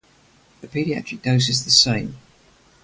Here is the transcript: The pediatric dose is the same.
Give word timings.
The 0.61 0.67
pediatric 0.67 1.21
dose 1.21 1.47
is 1.47 1.63
the 1.63 1.69
same. 1.69 2.17